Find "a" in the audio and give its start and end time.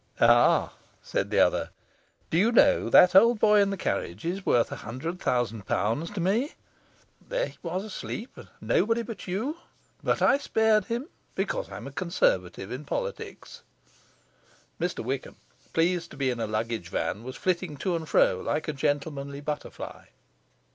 4.71-4.77, 11.85-11.91, 16.39-16.47, 18.67-18.73